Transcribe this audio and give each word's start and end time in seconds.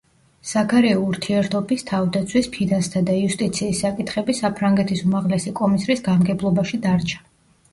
საგარეო 0.51 1.01
ურთიერთობის, 1.09 1.83
თავდაცვის, 1.91 2.49
ფინანსთა 2.57 3.03
და 3.09 3.17
იუსტიციის 3.25 3.83
საკითხები 3.85 4.37
საფრანგეთის 4.41 5.05
უმაღლესი 5.11 5.55
კომისრის 5.61 6.03
გამგებლობაში 6.09 6.83
დარჩა. 6.89 7.23